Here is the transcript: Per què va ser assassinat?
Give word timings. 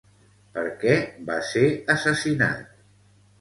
Per 0.53 0.63
què 0.83 0.95
va 1.27 1.35
ser 1.49 1.67
assassinat? 1.97 2.65